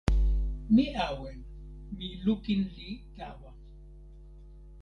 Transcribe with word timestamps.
mi 0.73 0.85
awen. 1.07 1.39
mi 1.97 2.07
lukin 2.23 2.61
li 2.75 2.89
tawa. 3.15 3.51